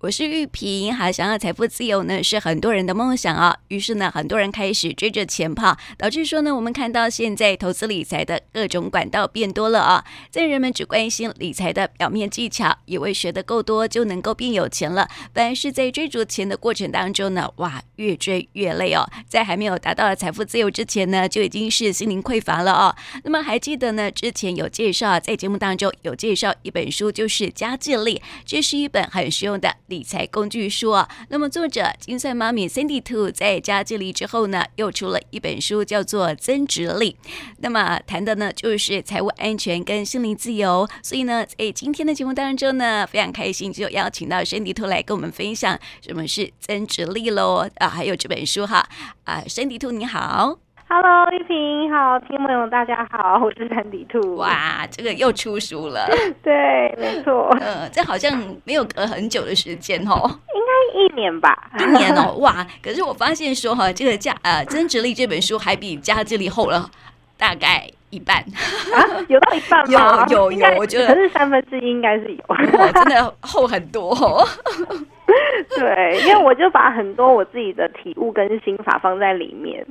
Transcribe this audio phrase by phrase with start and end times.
[0.00, 3.56] 我是玉萍，好，想要财富自由呢，是很多人的梦想啊。
[3.66, 10.04] 于是呢，很多人开始追着钱跑，导致说呢，我们看到现在投资理财的各种管道变多了啊。
[10.30, 19.04] 在人们只关心理财的表面技巧，以为学得够多就能够变有钱了，反而是在追逐钱的过程当中呢，哇，越追越累哦。
[19.26, 22.94] 在还没有达到财富自由之前呢，就已经是心灵匮乏了哦。
[23.24, 29.74] 那么还记得呢，之前有介绍，在节目当中有介绍一本书，就是《家计力》，这是一本很实用的。
[29.88, 37.16] 理财工具书啊，那么作者精算妈咪 Sandy 兔在家计力之后呢，又出了一本书，叫做《增值力》。
[37.58, 40.88] 那么谈的呢，就是财务安全跟心灵自由。
[41.02, 48.86] 所以呢，在今天的节目当中呢，非常开心就邀请到 Sandy 兔来跟我们分享什么是增值力喽啊，还有这本书哈
[49.24, 50.67] 啊，Sandy 兔你好。
[50.90, 54.36] Hello，玉萍，你好，听众朋友大家好，我是 Sandy Two。
[54.36, 56.08] 哇，这个又出书了。
[56.42, 57.54] 对，没错。
[57.60, 60.40] 嗯、呃，这好像没有隔很久的时间哦。
[60.54, 61.70] 应该一年吧。
[61.78, 62.66] 一年哦， 哇！
[62.82, 66.90] 可是我发现说哈，这个价呃增值力这本书还比家计力厚了
[67.36, 68.36] 大概一半。
[68.38, 70.26] 啊，有到一半吗？
[70.28, 71.06] 有 有有， 我觉得。
[71.06, 72.44] 可是三分之一应该是有。
[72.48, 72.56] 哇，
[72.92, 74.46] 真的厚很多哦。
[75.76, 79.86] 对，因为我就把很多我自己的体悟跟心法放在里面。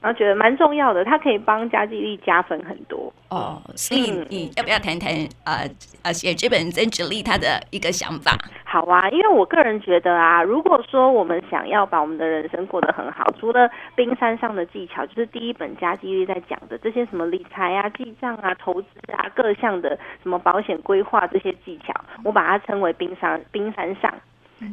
[0.00, 3.60] 然后觉得蛮重要的，它可以帮家计力加分很多哦。
[3.74, 5.62] 所以你要不要谈谈啊
[6.02, 8.36] 啊写这本增值力他的一个想法？
[8.70, 21.94] 好啊，因为我个人觉得啊，如果说我们想要把我们的人生过得很好，除了冰山上的技巧，就是第一本加基力在讲的这些什么理财啊、记账啊、投资啊各项的什么保险规划这些技巧，
[22.24, 24.12] 我把它称为冰山冰山上。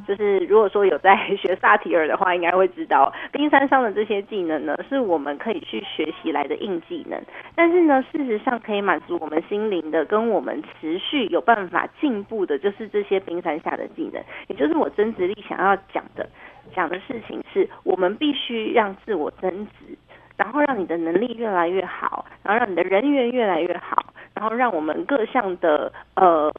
[0.07, 7.21] 就是如果说有在学萨提尔的话，应该会知道冰山上的这些技能呢，是我们可以去学习来的硬技能。
[7.55, 14.23] 但是呢，事实上可以满足我们心灵的，跟我们持续有办法进步的，就是这些冰山下的技能。
[14.47, 16.27] 也就是我增值力想要讲的，
[16.75, 19.95] 讲的事情是我们必须让自我增值，
[20.35, 26.51] 然后让你的能力越来越好，然后让你的人缘越来越好，然后让我们各项的呃。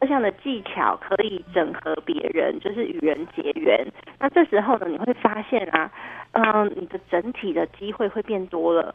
[0.00, 3.86] 各项的技巧可以整合别人，就是与人结缘。
[4.18, 5.92] 那这时候呢，你会发现啊，
[6.32, 8.94] 嗯，你的整体的机会会变多了，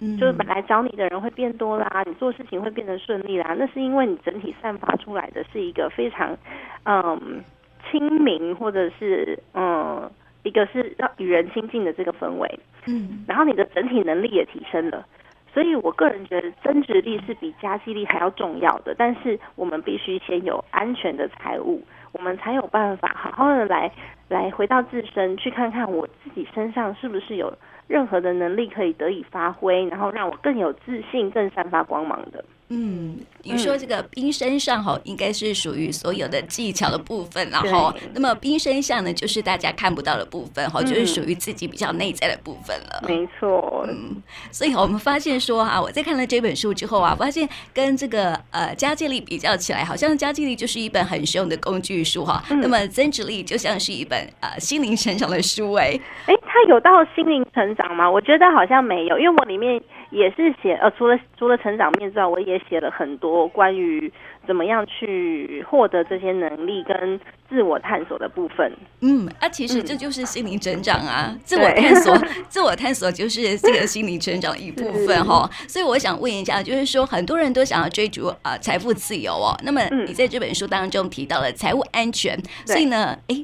[0.00, 3.54] 嗯，就是本来找你的人会变多啦，你做事情会变得顺利啦。
[3.56, 6.36] 那是因为你整体散发出来的是一个非常，
[6.84, 7.44] 嗯，
[7.88, 10.10] 亲民或者是嗯，
[10.42, 12.58] 一个是让与人亲近的这个氛围，
[12.88, 15.06] 嗯，然后你的整体能力也提升了。
[15.52, 18.94] 所以，我个人觉得增值力是比加息力还要重要的。
[18.96, 23.90] 但是，我们必须先有安全的财务，我们才有办法好好的来
[24.28, 27.52] 来回到自身，去看看我自己身上是不是有
[27.88, 32.44] 任何的能力可以得以发挥，然后让我更有自信、更散发光芒的。
[32.72, 43.02] 嗯，你说这个冰山上哈，应该是属于所有的技巧的部分，然后那么冰山下呢，就是大家看不到的部分哈，就是属于自己比较内在的部分了。
[43.08, 44.22] 没错，嗯，
[44.52, 58.08] 所以我们发现说哈，我在看了这本书之后啊，发现跟这个呃家计力比较起来，好像家计力就是一本很实用的工具书哈，那么增值力就像是一本呃心灵成长的书哎，哎，它有到心灵成长吗？
[58.08, 59.82] 我觉得好像没有，因为我里面。
[60.10, 64.12] 也是写呃，除了除了成长面之外，我也写了很多关于
[64.46, 68.72] 怎么样去获得这些能力跟自我探索的部分。
[69.00, 75.48] 嗯，啊，其实这就是心灵成长啊，嗯、自我探索， 自我探索就是这个心灵成长一部分哈。
[75.68, 83.40] 所以我想问一下，就是说很多人都想要追逐啊财富自由哦，那么你在这本书当中提到了财务安全，所以呢，哎，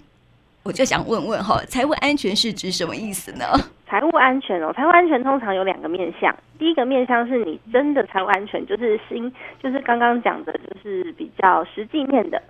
[0.65, 3.47] 我就想问问哈，财务安全是指什么意思呢？
[3.89, 6.35] 财务安全哦，财务安全通常有两个面向。
[6.59, 9.33] 第一个面向是你真的财务安全，就是心，
[9.63, 12.43] 就是刚刚讲的，就是比较实际面的，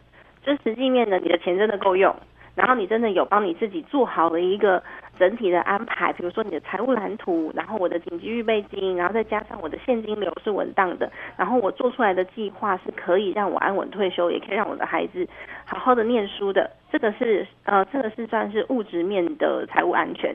[0.43, 2.15] 就实际面的，你的钱真的够用，
[2.55, 4.83] 然后你真的有帮你自己做好了一个
[5.19, 15.29] 整体的安排，比如说你的财务蓝图，然后我的紧急预备金，然后再加上我的现金流是稳当的，然后我做出来的计划是可以让我安稳退休，也可以让我的孩子
[15.67, 16.71] 好好的念书的。
[16.91, 20.35] 这个是呃，这个是算是物质面的财务安全。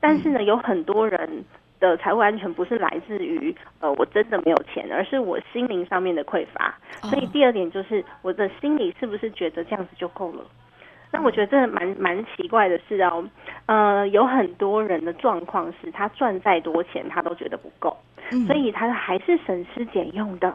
[0.00, 1.44] 但是呢，有很多人
[1.78, 6.74] 的财务安全不是来自于呃，我真的没有钱，而是我心灵上面的匮乏。
[7.02, 10.44] 所以第二点就是我的心里是不是觉得这样子就够了？
[11.12, 13.24] 那我觉得这蛮蛮奇怪的是哦，
[13.66, 17.96] 呃，有很多人的状况是他赚再多钱他都觉得不够，
[18.46, 20.54] 所以他还是省吃俭用的，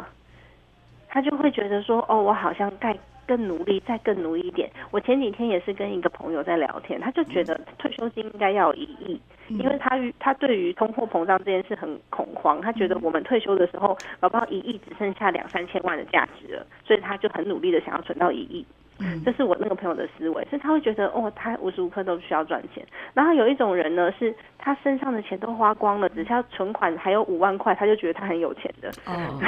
[1.07, 2.97] 他就会觉得说哦，我好像该。
[3.27, 4.69] 更努力，再更努力一点。
[4.91, 18.65] 我前几天也是跟一个朋友在聊天，他就觉得退休金应该要有一亿，因为他他对于通货膨胀这件事很恐慌，他觉得我们退休的时候，宝宝一亿只剩下两三千万的价值了，所以他就很努力的想要存到一亿。
[18.99, 22.85] 嗯，这是我那个朋友的思维，所以他会觉得哦，他无时无刻都需要赚钱。
[23.13, 28.89] 然后有一种人呢，是他身上的钱都花光了，只需要存款还有五万块，他就觉得他很有钱的。
[29.05, 29.39] 哦，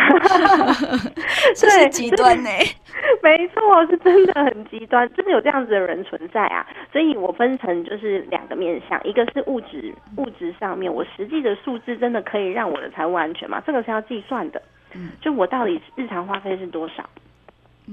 [1.55, 2.49] 这是极端呢？
[3.23, 6.65] 没错，是真的很极端，真的有这样子的人存在啊。
[6.91, 13.61] 所以我分成就是两个面向，一个是物质，物质上面我实际的数字真的可以让我的财务安全吗？
[13.65, 14.61] 这个是要计算的。
[14.93, 17.07] 嗯，就我到底日常花费是多少？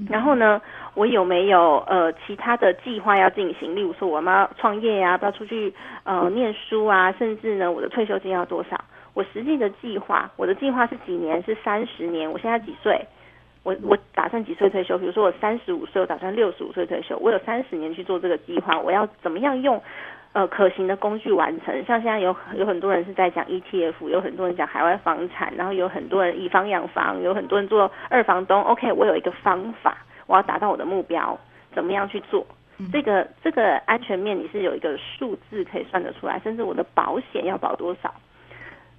[0.09, 0.61] 然后呢，
[0.93, 3.73] 我有没有呃其他的计划要进行？
[3.75, 8.77] 例如说，我们要创业呀、啊，不要出去呃念书啊，甚至呢，我的退休金要多少？
[9.13, 11.41] 我实际的计划，我的计划是几年？
[11.43, 12.29] 是三十年？
[12.29, 13.05] 我现在几岁？
[13.63, 14.97] 我我打算几岁退休？
[14.97, 17.17] 比如说我三十五岁，我打算六十五岁退休。
[17.19, 19.81] 我有三十年去做这个计划，我要怎么样用？
[20.35, 28.61] 呃，可行的工具完成，像现在有有很多人是在讲 ETF，有很多人讲海外房产，然后有很多人以房养房，有很多人做二房东。
[28.63, 29.97] OK，我有一个方法，
[30.27, 31.39] 我要达到我的目标，
[31.73, 32.45] 怎么样去做？
[32.79, 38.13] 嗯、这个这个安全面你是有一个数字可以算得出来，甚至我的保险要保多少？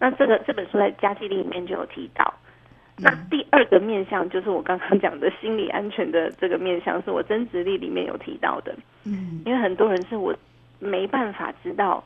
[0.01, 2.33] 那这个这本书在加计力里面就有提到。
[2.97, 8.75] 那第二个面向就是我刚刚讲的心理安全的这个面向，是我增值力里面有提到的。
[9.05, 10.35] 嗯，因为很多人是我。
[10.79, 12.03] 没办法知道，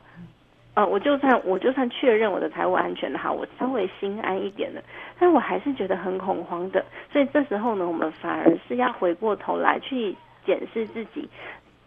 [0.73, 4.81] 呃，我就算我就算确认我的财务安全的话，我稍微心安一点了，
[5.19, 6.83] 但我还是觉得很恐慌的。
[7.11, 10.15] 所以这时候呢，我们反而是要回过头来去
[10.45, 11.29] 检视自己，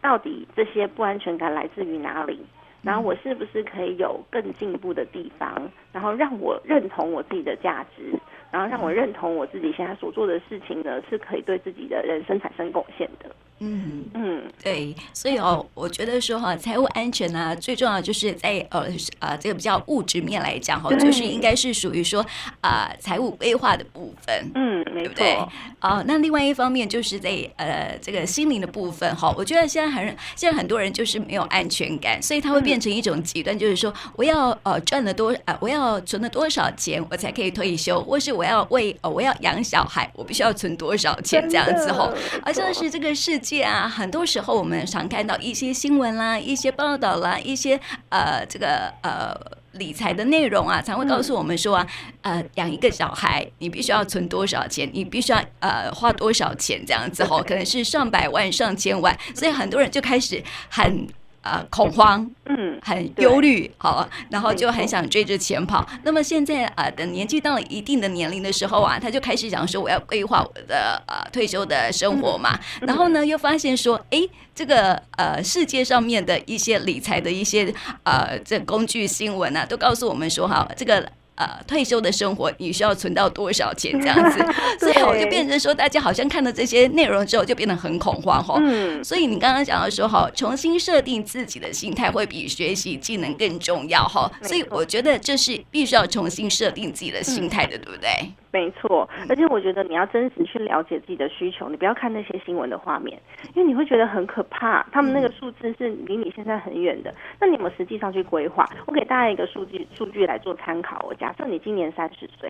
[0.03, 2.45] 到底这些不安全感来自于哪里，
[2.83, 8.13] 然后我是不是可以有更进步的地方，然后让我认同我自己的价值，
[8.51, 13.35] 然后让我认同我自己现在所做的事情呢，是可以对自己的人生产生贡献的。
[13.61, 14.05] 嗯。
[14.15, 18.87] 嗯，对，所以哦，我觉得说哈，财务安全呢、啊，最重要就是在呃
[19.19, 22.21] 呃这个比较物质面来讲哈，就是应该是属于说
[22.61, 25.33] 啊、呃、财务规划的部分，嗯，对不对？
[25.81, 30.05] 啊、呃，那另外一方面就是在呃这个心灵的部分哈，我觉得现在很
[30.37, 42.13] 现在很多人就是没有安全感，所以他会变成一种极端，就是说我要呃赚了多啊、呃，我要存了多少钱我才可以退休，或是我要为呃我要养小孩，我必须要存多少钱这样子哈，
[42.43, 43.63] 而像是这个世界。
[43.63, 49.33] 啊，很多时候我们常看到一些新闻啦、一些报道啦、一些呃这个呃
[49.73, 51.87] 理财的内容啊，常会告诉我们说啊，
[52.23, 61.07] 呃养一个小孩你必须要存多少钱，你必须要呃花多少钱这样子哦，可能是上百万、上千万，所以很多人就开始很。
[61.45, 65.87] 呃，恐慌，嗯，很忧虑，好，然后就很想追着钱跑。
[66.03, 72.59] 那么现在啊、呃，等年纪到了一定的年龄的时候啊，他就开始想说，我要规划我的呃退休的生活嘛。
[72.81, 74.21] 然后呢，又发现说，哎，
[74.55, 77.73] 这个呃世界上面的一些理财的一些
[78.05, 81.07] 呃这工具新闻啊，都告诉我们说，哈，这个。
[81.37, 84.39] 呃，退休的生活你需要存到多少钱这样子？
[84.79, 88.57] 所以我就变成说，大家好像看了这些内容之后，就变得很恐慌哈。
[88.61, 89.03] 嗯。
[89.03, 94.31] 所以你刚刚讲到说哈，重新设定自己的心态会比学习技能更重要哈。
[94.43, 98.11] 所以我觉得这是必须要重新设定自己的心态的，对不对？
[98.55, 103.21] 没错，而且我觉得你要真实去了解自己的需求，你不要看那些新闻的画面，
[103.53, 104.81] 因为你会觉得很可怕。
[104.93, 108.65] 他们那个数字是离你现在很远的，那你有没有实际上去规划？
[108.87, 111.05] 我给大家一个数据数据来做参考。
[111.09, 112.49] 我假设你今年三十岁。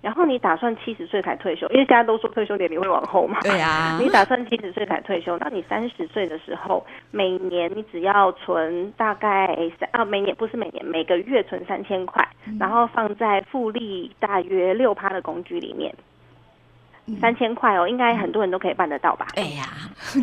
[0.00, 3.40] 然后你打算七十岁才退休，因为现在都说退休年龄会往后嘛。
[3.42, 3.98] 对呀。
[4.00, 12.26] 你打算七十岁才退休，那你三十岁的时候，每年你只要存大概三啊，每年不是每年，每个月存三千块，
[12.60, 15.92] 然后放在复利大约六趴的工具里面，
[17.20, 19.26] 三千块哦，应该很多人都可以办得到吧？
[19.34, 19.66] 对呀，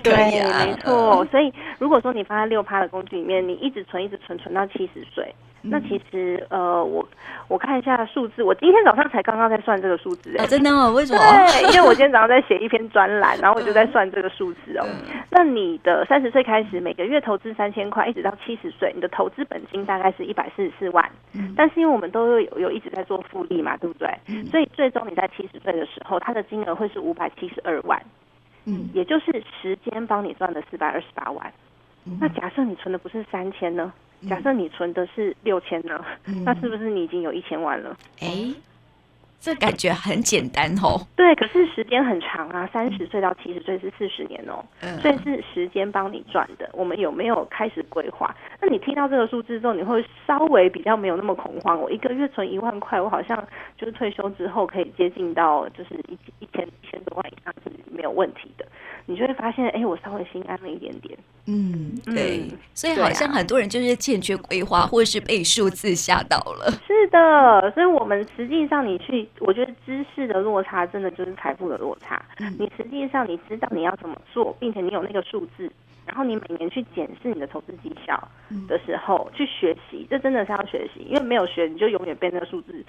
[0.01, 1.25] 对，没错。
[1.25, 5.35] 所以如果说你放在六趴的工具里面，你一直存，一直存，存到七十岁。
[5.67, 7.07] 那其实呃，我
[7.47, 10.35] 我看一下数字，我今天早上才刚刚在算这个数字。
[10.37, 10.89] 哎、啊，真的吗？
[10.89, 11.19] 为什么？
[11.19, 14.85] 对，因为我今天早上在写一篇专栏，然后我就在算这个数字哦。
[15.29, 21.09] 那你的三十岁开始每个月投资三千块，一直到七十岁，你的投资本金大概是一百四十四万。
[21.33, 21.53] 嗯。
[21.57, 24.09] 但是因为我们都有有一直在做复利嘛，对不对？
[24.27, 24.45] 嗯。
[24.45, 28.01] 所以最终你在七十岁的时候，它的金额会是五百七十二万。
[28.65, 28.89] 嗯。
[28.93, 31.51] 也就是时间帮你赚了四百二十八万。
[32.05, 32.17] 嗯。
[32.21, 33.91] 那假设你存的不是三千呢？
[34.27, 37.97] 假设你存的是六千呢，嗯，那是不是你已经有一千万了？
[38.19, 38.55] 哎，欸，
[39.45, 40.99] 这感觉很简单哦。
[41.15, 46.67] 对，可是时间很长啊，三十岁到七十岁是四十年哦，嗯，所以是时间帮你赚的。
[46.73, 48.35] 我们有没有开始规划？
[48.59, 51.79] 那你听到这个数字之后，你会稍微比较没有那么恐慌。
[51.79, 53.37] 我一个月存一万块，我好像
[53.77, 58.65] 就是退休之后可以接近到就是一一千一千多万以上是没有问题的。
[59.07, 61.15] 你就会发现，哎，我稍微心安了一点点。
[61.45, 66.71] 嗯，对，所以好像很多人就是欠缺规划，或者是被数字吓到了。
[66.87, 72.23] 是的，所以我们实际上你去我觉得知识的落差真的就是财富的落差。
[72.39, 75.71] 嗯、你实际上你知道你要怎么做，并且你有那个数字，
[76.05, 78.17] 然后你每年去检视你的投资绩效
[78.67, 82.83] 的时候，嗯、去学习，这真的是要学习，因为没有学，你就永远被那个数字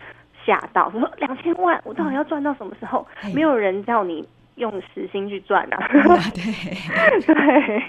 [0.44, 0.90] 吓到。
[0.90, 3.06] 说两千万，我到底要赚到什么时候？
[3.22, 4.26] 嗯、没有人叫你。
[4.56, 6.18] 用时薪去赚啊，啊！
[6.34, 6.42] 对
[7.34, 7.82] 对，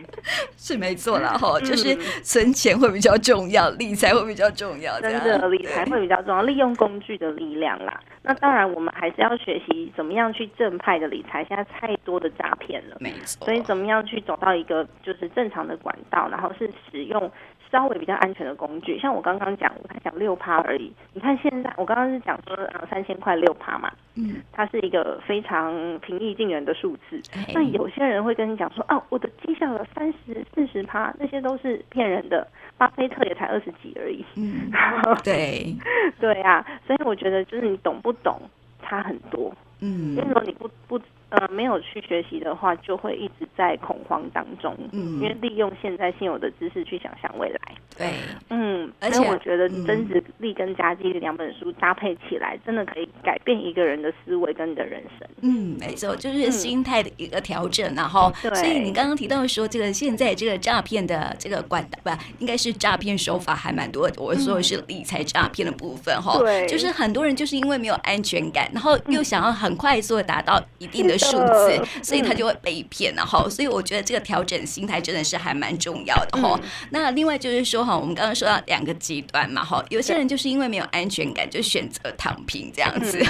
[0.56, 1.38] 是没错啦。
[1.38, 5.00] 哈，就是存钱会比较重要，理财会比较重要。
[5.02, 8.00] 真的，理财会比较重要，利用工具的力量啦。
[8.22, 11.44] 那当然，我们还是要学习怎么样去正派的理财。
[11.46, 13.46] 现在太多的诈骗了，没错。
[13.46, 17.32] 所以怎么样去走到一个就是正常的管道，然后是使用。
[17.72, 20.92] 稍微比较安全的工具，像我刚刚讲，我才讲六趴而已。
[21.14, 27.22] 你看现在，我刚刚是讲说，呃，三千块六趴嘛，嗯，它是一个非常平易近人的数字。
[27.54, 32.48] 那有些人会跟你讲说，哦，我的绩效有三十四十趴，那些都是骗人的。
[32.78, 34.24] 巴菲特也才二十几而已。
[34.36, 34.70] 嗯，
[35.26, 35.76] 对，
[36.20, 38.40] 对啊，所以我觉得就是你懂不懂
[38.84, 39.52] 差很多。
[39.82, 41.00] 嗯，因为如果你不不。
[41.30, 44.74] 呃，没有去学习的话，就会一直在恐慌当中。
[44.94, 47.60] 嗯，因为利用现在现有的知识去想象未来。
[47.98, 48.14] 对，
[48.50, 55.28] 嗯，而且我觉得增值力跟加激励两本书搭配起来，真的可以改变一个人的思维跟你的人生。
[55.42, 57.94] 嗯，没错，就是心态的一个调整。
[57.94, 64.22] 然后，所以你刚刚提到说，这个现在这个诈骗的这个管道，不，应该是诈骗手法还蛮多的。
[64.22, 66.38] 我说的是理财诈骗的部分哈。
[66.40, 71.17] 对，就是很多人就是因为没有安全感，然后又想要很快速的达到一定的。
[71.18, 76.60] 数字，所以他就会被骗，然后，所以我觉得这个调整心态真的是还蛮重要的哈。
[76.92, 83.26] 那另外就是说哈，我们刚刚说到两个极端嘛哈，有些人就是因为没有安全感，就选择躺平这样子。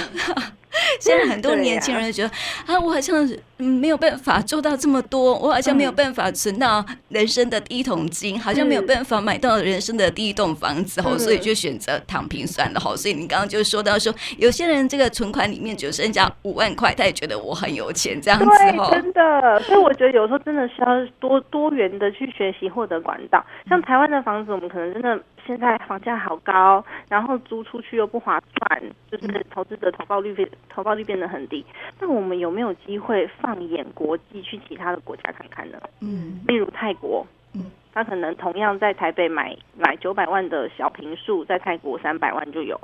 [1.00, 2.28] 现在很多年轻人就觉得
[2.66, 12.94] 啊，我好像没有办法做到这么多，我好像没有办法存到人生的第一桶金，好像没有办法买到人生的第一栋房子吼，所以就选择躺平算了吼。
[12.94, 18.46] 所以你刚刚就说到说，有些人这个存款里面只剩下五万块，他也觉得我很有钱这样子
[18.76, 18.90] 吼。
[18.92, 23.44] 真的，所以我觉得有时候真的需要多多元的去学习获得管道。
[23.68, 25.18] 像台湾的房子，我们可能真的。
[25.46, 31.64] 现在房价好高，然后租出去又不划算，就是投资者投报率变投报率变得很低。
[32.00, 35.78] 那我们有没有机会放眼国际，去其他的国家看看呢？
[36.00, 42.80] 嗯，例如泰国，嗯，他可能同样在台北买买九百万的小平数，在泰国三百万就有。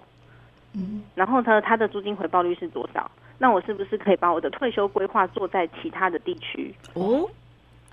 [0.75, 3.11] 嗯，然后呢他的租金回报率是多少？
[3.39, 6.75] 那我是不是可以把我的退休规划做在其他的地区？
[6.95, 7.29] 哦。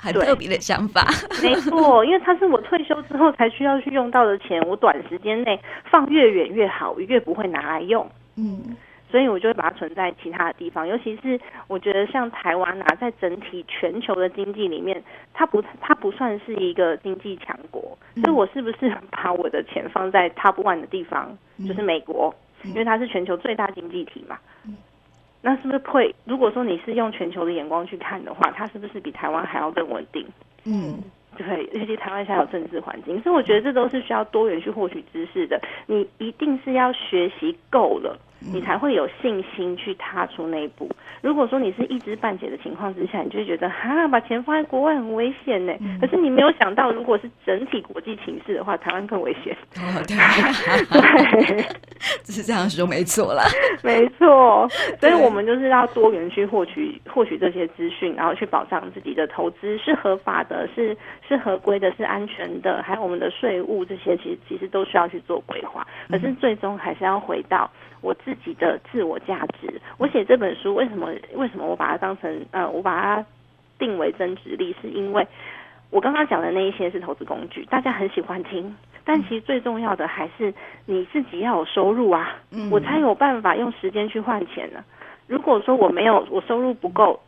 [0.03, 1.07] 很特别的想法，
[1.43, 5.61] 没错，因为它是我退休之后才需要去用到的钱，我短时间内
[5.91, 8.09] 放越远越好，越不会拿来用。
[8.35, 8.75] 嗯，
[9.11, 15.03] 所以我就会把它存在其他的地方，尤其是我觉得像台湾啊，在整体全球的经济里面，
[15.33, 21.37] 它不它不算是一个经济强国，所以我是不是把我的钱放在 top one 的地方，
[21.67, 24.37] 就是美国，因为它是全球最大经济体嘛。
[25.43, 26.13] 那是不是会？
[26.23, 30.23] 如果说你是用全球的眼光去看的话，它是不是比台湾还要更稳定？
[30.65, 31.03] 嗯，
[31.35, 35.59] 对，尤其台湾现在有政治环境，所以我觉得这都是需要多元去获取知识的。
[35.87, 38.15] 你一定是要学习够了。
[38.41, 40.89] 你才会有信心去踏出那一步。
[41.21, 45.71] 如果说你是一知半解的情况之下，你就会觉得哈，把钱放在国外很危险呢。
[46.01, 49.55] 可是你没有想到，如果是整体国际情势的话，台湾更危险。
[49.77, 51.63] 哦，对，
[52.25, 53.43] 是这样说没错啦，
[53.83, 54.67] 没错。
[55.00, 65.86] 所以我们就是要多元去获取获取这些资讯，然后去保障自己的投资是合法的，是是合规的，是安全的，还有我们的税务这些，其实其实都需要去做规划。
[66.10, 67.69] 可是最终还是要回到。
[68.01, 71.13] 我自己的自我价值，我写这本书为什么？
[71.36, 73.25] 为什么我把它当成呃，我把它
[73.77, 75.27] 定为增值力，是因为
[75.91, 80.53] 我刚刚讲的那一些是投资工具，大家很喜欢听，但其实最重要的还是
[80.86, 82.38] 你自己要有收入啊，
[82.72, 84.84] 我才有办法用时间去换钱呢。
[85.27, 87.20] 如果说我没有，我收入不够，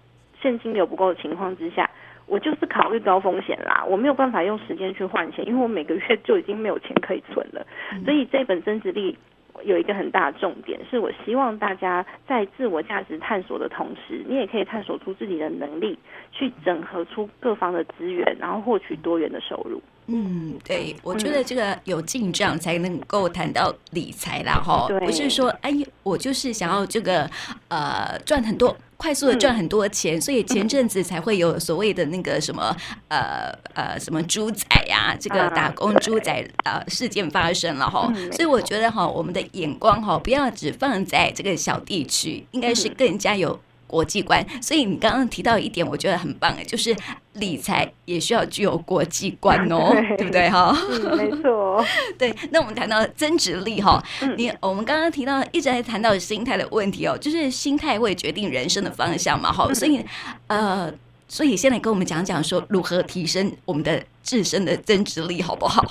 [0.42, 1.89] 现金流不够的情况之下，
[2.25, 7.65] 我就是考虑高风险啦，我没有办法用时间去换钱，因为我每个月就已经没有钱可以存了，
[8.03, 9.18] 所以这本增值力。
[9.63, 15.98] 有一个很大的重点，是我希望大家在自我价值探索的同时，你也可以探索出自己的能力，
[16.31, 19.81] 去整合出各方的资源，然后获取多元的收入。
[20.07, 25.72] 嗯，对，我觉得这个有进账才能够谈到理财啦，哈、嗯，不是说哎，
[26.03, 27.29] 我就是想要这个
[27.69, 28.75] 呃赚很多。
[29.03, 32.74] 快速的赚很多钱，所以前阵子才会有所谓的那个什么
[33.10, 36.31] 呃呃什么猪仔呀，这个打工猪仔
[36.63, 43.60] 呃事件发生了哈，所以我觉得哈，我们的眼光哈不要只放在这个小地区，应该是更加有。
[43.93, 44.43] 国际观。
[44.59, 46.95] 所以你刚刚提到一点，我觉得很棒哎，就是
[47.33, 50.75] 理财也需要具有国际观哦， 对，对不对哈？
[50.89, 51.85] 嗯，没错。
[52.17, 54.03] 对，那我们谈到增值力哈，
[54.38, 60.03] 你我们刚刚提到一直在谈到心态的问题哦，就是心态会决定人生的方向嘛，哈，所以
[60.47, 60.91] 呃。
[61.27, 65.84] 所以，先来跟我们讲讲说如何提升我们的自身的增值力，好不好？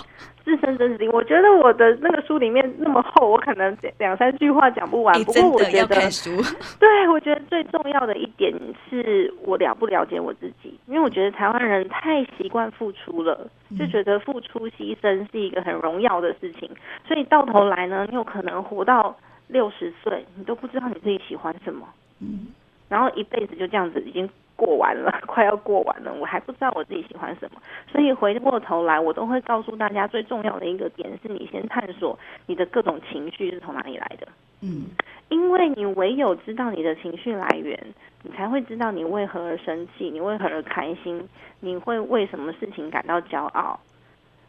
[0.45, 5.23] 自身增值力，我觉得我的那个书里面那么厚，我可能两三句话讲不完。
[5.25, 6.31] 不过我觉得书。
[6.81, 8.53] 对，我觉得最重要的一点
[8.91, 13.49] 是我了不了解我自己，因为我觉得台湾人太习惯付出了，
[13.79, 16.69] 就觉得付出牺牲是一个很荣耀的事情，
[17.07, 21.87] 所以到头来呢，你有可能活到六十岁，你都不知道你自己喜欢什么。
[22.21, 22.49] 嗯，
[22.89, 24.29] 然后一辈子就这样子已经。
[24.63, 32.17] 过完了， 快要过完了，我还不知道我自己喜欢什么，所以回过头来，我都会告诉大家，最重要的一个点是你先探索
[32.47, 34.29] 你的各种情绪是从哪里来的。
[34.61, 34.85] 嗯，
[35.31, 37.77] 因为你唯有知道你的情绪来源，
[38.23, 41.29] 你才会知道你为何而生气，你为何而开心，
[41.59, 43.81] 你会为什么事情感到骄傲。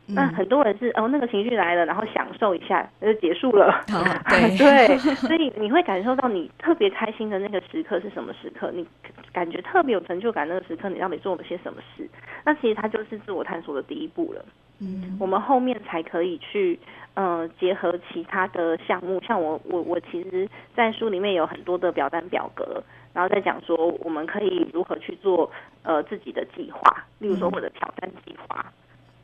[0.06, 3.68] 那很多人是哦，那个情绪来了，然后享受一下，就结束了。
[3.94, 8.70] 哦、 对对，所以你会感受到你特别开心的那个时刻是什么时刻？
[8.74, 8.86] 你
[9.32, 12.06] 感觉特别有成就感那个时刻，你到底做了些什么事？
[12.44, 14.44] 那其实它就是自我探索的第一步了。
[14.80, 16.78] 嗯，我们后面才可以去
[17.14, 22.84] 呃结合其他的项目，像我我我其实，在书里面有很多的表单表格，
[23.14, 25.50] 然后再讲说我们可以如何去做
[25.84, 28.66] 呃自己的计划，例如说我的挑战计划。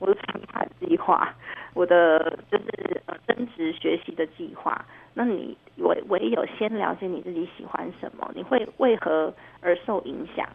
[0.01, 1.33] 我的存款计划，
[1.73, 4.85] 我的就是呃增值学习的计划。
[5.13, 10.47] 那你唯唯有先了解你自己喜欢什么，你会为何而受影响？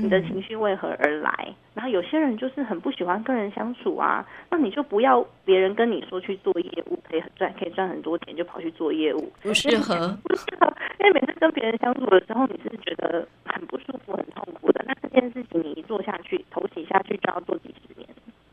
[0.00, 1.34] 你的情绪为何而来？
[1.48, 10.72] 嗯、然后有些人就是很不喜欢跟人相处啊，那你就不要别人跟你说去做业务可以赚可以赚很多钱，就跑去做业务，不适合，不适合。
[11.00, 14.84] 因为每次跟别人相处的时候，你是觉得很不舒服、很痛苦的。
[14.86, 18.07] 那这件事情你一做下去，头洗下去就要做几十年。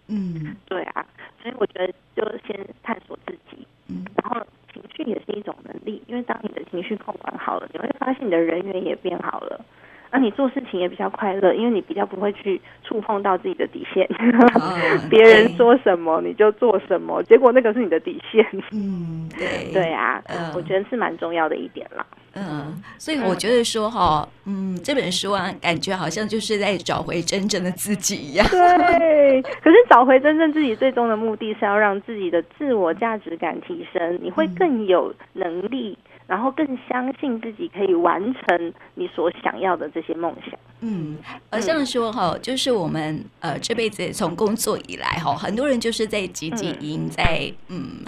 [0.08, 1.06] 嗯，对啊，
[1.42, 9.66] 所以我觉得就先探索自己，嗯，然后情绪也是一种能力，因为当你的情绪控管好了，你会发现你的人缘也变好了，
[10.15, 14.07] 那你做事情也比较快乐，因为你比较不会去触碰到自己的底线，
[14.55, 14.79] 哦、
[15.10, 22.06] 别人说什么你就做什么，结果那个是你的底线，嗯，对，对啊，嗯、我觉得是蛮重要的一点啦。
[22.38, 28.47] 嗯，所以我觉得说哈，嗯，这本书啊，感觉好像就是在找回真正的自己一样。
[28.49, 35.97] 对， 可是找回真正自己最终的目的是要让自己的自我价值感提升，你会更有能力，
[36.28, 40.60] 然后更相信自己可以完成你所想要的这些梦想。
[40.82, 41.18] 嗯，
[41.52, 48.04] 好像说哈，就是我们呃这辈子从工作以来哈，很多人就是在汲汲营在嗯。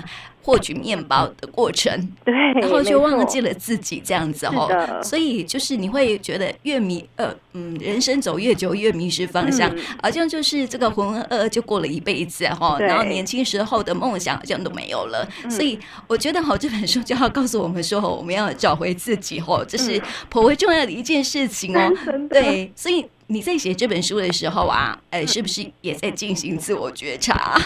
[0.48, 27.60] 获取面包的过程， 对，然后就忘记了自己这样子哦，所以就是你会觉得越迷呃嗯，人生走越久越迷失方向，嗯、好像就是这个浑浑噩噩就过了一辈子哈，然后年轻时候的梦想好像都没有了，对所以我觉得好这本书就要告诉我们说，我们要找回自己哦，这是颇为重要的一件事情哦， 嗯、对，所以你在写这本书的时候啊，哎，是不是也在进行自我觉察？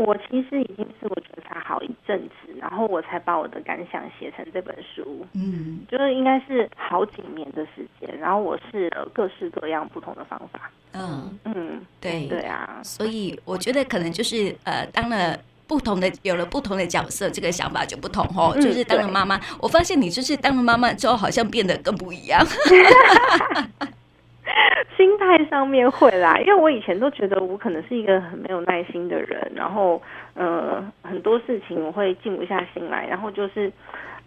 [0.00, 5.26] 我其实已经自我觉察好一阵子，然后我才把我的感想写成这本书。
[5.34, 10.70] 嗯，就是应该是好几年的时间，然后我试了各式各样不同的方法。
[10.92, 18.52] 嗯嗯，对对啊，所以我觉得可能就是呃，当了不同的有了不同的角色，这个想法就不同哦。
[18.56, 22.44] 嗯、就是当了妈妈，对我发现你就是当了妈妈之后，好像变得更不一样。
[25.00, 30.00] 心态上面会啦，因为我以前都觉得我可能是一个很没有耐心的人，然后
[30.34, 33.72] 呃很多事情我会静不下心来，然后就是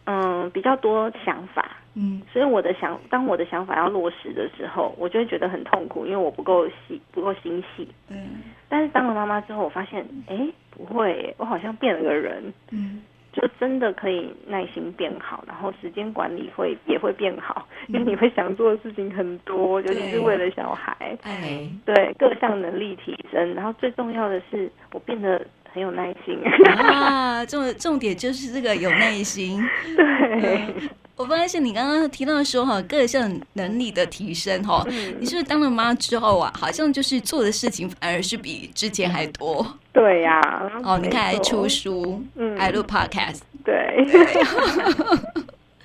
[0.06, 13.04] 嗯、呃、比较多想法，嗯，所以我的想当我的想法要落实的时候，我就会觉得很痛苦，因为我不够细不够心细，嗯，但是当了妈妈之后，我发现哎不会，我好像变了个人，嗯。
[13.34, 20.96] 就真的可以耐心变好，然后时间管理会也会变好，因为你会想做的事情很多，尤其是为了小孩。
[21.24, 25.43] 哎，对，各项能力提升，然后最重要的是我变得
[25.74, 26.39] 很有耐心。
[26.78, 29.60] 啊，重重点就是这个有耐心。
[29.98, 30.65] 对。
[30.78, 39.65] 嗯我发现你刚刚提到说哈，各项能力的提升哈，嗯、你是不是当了妈之后啊，好像就是做的事情反而是比之前还多？
[39.93, 44.06] 对呀、啊，哦，你看还出书，嗯，还录 podcast，对，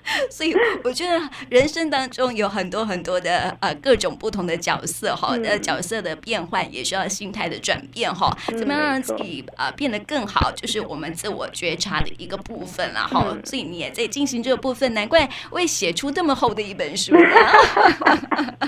[0.31, 8.37] 所以我觉得人生当中有很多很多的呃各种不同的角色哈，的、嗯、角色的变换也需要心态的转变哈。
[8.47, 13.37] 怎么样让自己啊、呃、变得更好，就是我们自我觉察的一个部分了哈。
[13.45, 17.21] 所以你也在进行这个部分，难怪会写出这么厚的一本书呢。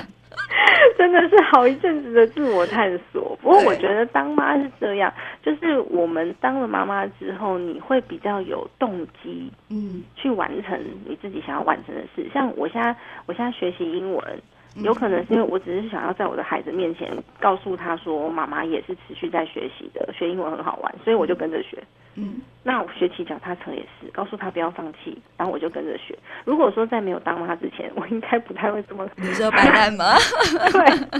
[0.98, 3.38] 真的是好一阵子的自我探索。
[3.40, 12.28] 不过我觉得当妈是这样，就是我们当了妈妈之后，你会比较有动机，嗯，去完成你自己想要完成的事。
[12.32, 12.94] 像我现在，
[13.26, 14.42] 我现在学习英文。
[14.76, 21.76] 有可能是因为我只是想要在我的孩子面前告诉他说，妈妈也是持续在学习的，学英文很好玩，所以我就跟着学。
[22.14, 26.16] 嗯，那我学骑脚踏车也是，告诉他不要放弃，然后我就跟着学。
[26.44, 29.08] 如果说在没有当妈之前，我应该不太会这么。
[29.16, 30.14] 你说白烂吗？
[30.72, 31.18] 对，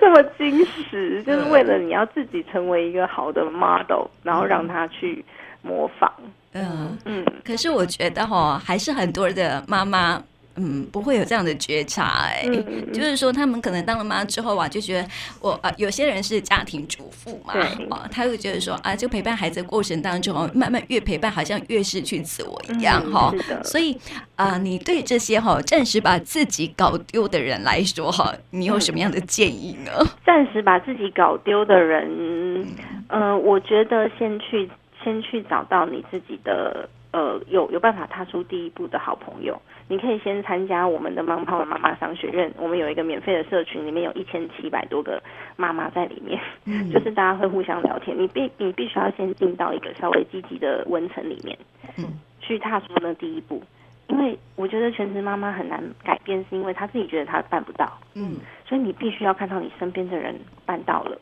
[0.00, 5.24] 这么矜持，就是为了你要自己成为一个好的 model，然后让他去
[5.62, 6.12] 模仿。
[6.52, 7.24] 嗯嗯。
[7.44, 10.20] 可是我觉得哈，还是很多的妈妈。
[10.58, 12.42] 嗯，不会有这样的觉察哎、
[12.92, 15.08] 就是说他们可能当了妈之后啊，就觉得
[15.40, 23.32] 我啊，有些人是家庭主妇嘛，对啊，他会觉得说啊，就陪伴孩子的过程当中，慢慢越陪伴，好像越失去自我一样哈。
[23.50, 23.96] 嗯、所以
[24.34, 29.92] 啊，你对这些哈暂时把自己搞丢的人来说哈，你有什么样的建议呢？
[30.26, 32.66] 暂时把自己搞丢的人，嗯、
[33.08, 34.68] 呃，我觉得先去
[35.04, 36.88] 先去找到你自己的。
[37.10, 42.52] 呃，有有办法踏出第一步的好朋友，你可以先参加我们的妈妈妈妈商学院。
[42.58, 45.22] 我们有一个免费的社群，里面有一千七百多个
[45.56, 48.16] 妈妈在里面，嗯、 就是大家会互相聊天。
[48.16, 51.58] 你必你必须要先进到一个稍微积极的温层里面，
[51.96, 52.04] 嗯，
[52.40, 53.62] 去踏出那第一步。
[54.08, 61.18] 因为我觉得全职妈妈很难改变，是因为她自己觉得她办不到，嗯，所以你必须要看到你身边的人办到了，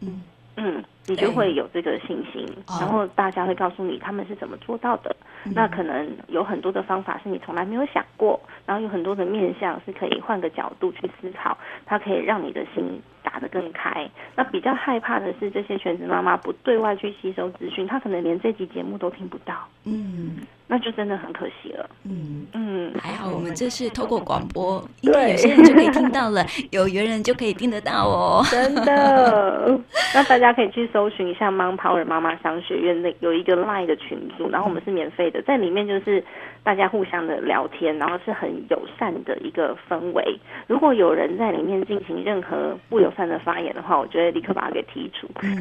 [0.00, 0.22] 嗯。
[0.54, 5.11] 嗯，你就会有这个信心，欸、然后大家会告诉你他们是怎么做到的。
[5.44, 14.08] 嗯、那可能有很多的方法是你从来没有想过，然后有很多的面向是可以换个角度去思考，它可以让你的心打得更开。
[14.36, 19.68] 那比较害怕的是这些全职妈妈不对外去吸收资讯，她可能连这集节目都听不到。
[19.84, 20.38] 嗯。
[20.72, 21.86] 那就真的很可惜了。
[22.04, 28.42] 嗯嗯，还好我们这是透过广播，应该有些人就可以听到了， 有缘人就可以听得到哦。
[28.50, 29.78] 真的，
[30.16, 36.24] 那大家可以去搜寻一下 Mom Power 妈妈商学院，那有一个 Line 的群组，然后我们是免费的，在里面就是。
[36.64, 40.38] 大家互相的聊天，然后是很友善的一个氛围。
[40.68, 45.28] 如果有人在里面进行任何不友善的发言的话，我觉得立刻把他给剔除。
[45.42, 45.60] 嗯、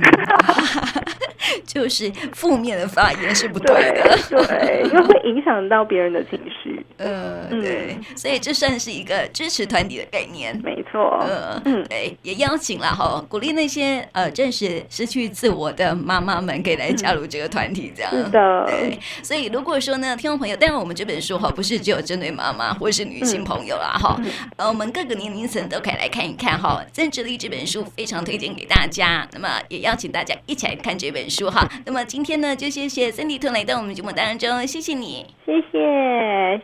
[1.66, 6.81] 就是负面的发言是不对的，对，对，因为会影响到别人的情绪。
[7.02, 11.18] 呃，对，嗯、所以这算是一个支持团体的概念，没错。
[11.22, 18.12] 呃，嗯，对，也邀请了哈，鼓励那些呃，正是失去自我的妈妈们，可以来加入这个团体，这样。
[18.12, 19.00] 是的，对。
[19.24, 20.96] 所以如果说呢，听众朋友，当然我们。
[21.02, 24.22] 这本书哈，不是只有针对妈妈或是女性朋友啦哈，
[24.58, 26.86] 呃，我们各个年龄层都可以来看一看哈。
[26.92, 31.68] 增值力这本书非常推荐给大家，那么也邀请大家一起来看这本书哈。
[31.86, 36.62] 那么今天呢，就谢谢 Sandy 特来到我们节目当中，谢谢你，谢谢。